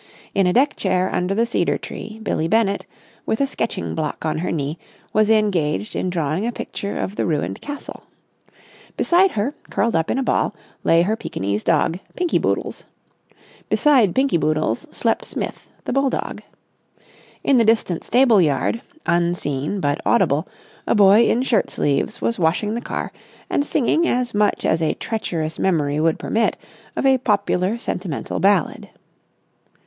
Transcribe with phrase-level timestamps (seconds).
[0.33, 2.87] In a deck chair under the cedar tree Billie Bennett,
[3.27, 4.79] with a sketching block on her knee,
[5.13, 8.05] was engaged in drawing a picture of the ruined castle.
[8.97, 12.83] Beside her, curled up in a ball, lay her Pekinese dog, Pinky Boodles.
[13.69, 16.41] Beside Pinky Boodles slept Smith, the bulldog.
[17.43, 20.47] In the distant stable yard, unseen but audible,
[20.87, 23.11] a boy in shirt sleeves was washing the car
[23.51, 26.57] and singing as much as a treacherous memory would permit
[26.95, 28.89] of a popular sentimental ballad.